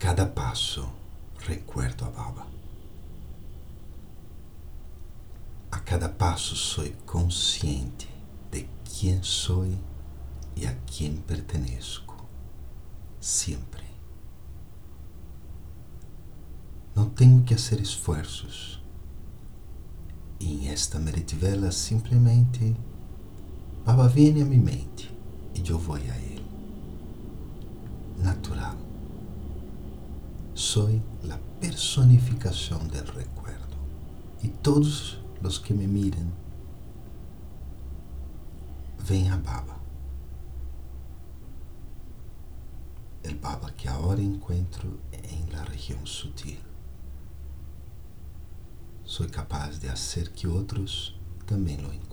[0.00, 0.88] cada passo
[1.40, 2.46] recuerdo a Baba.
[5.70, 8.08] A cada passo sou consciente
[8.50, 9.66] de quem sou
[10.56, 12.02] e a quem pertenço.
[13.20, 13.84] Sempre.
[16.94, 18.82] Não tenho que fazer esforços.
[20.40, 22.74] E em esta meritivela simplesmente
[23.84, 25.14] Baba vem a minha mente
[25.54, 26.29] e eu vou a ele.
[30.60, 33.78] Soy la personificación del recuerdo.
[34.42, 36.30] Y todos los que me miren
[39.08, 39.78] ven a Baba.
[43.22, 46.58] El Baba que ahora encuentro en la región sutil.
[49.06, 52.09] Soy capaz de hacer que otros também lo forma.